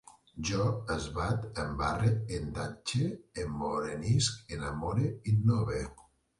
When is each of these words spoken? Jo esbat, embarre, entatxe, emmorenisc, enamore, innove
Jo 0.49 0.69
esbat, 0.95 1.45
embarre, 1.65 2.09
entatxe, 2.39 3.11
emmorenisc, 3.45 4.43
enamore, 4.59 5.15
innove 5.37 5.81